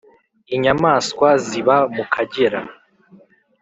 [0.55, 2.59] inyamanswa ziba mu Kagera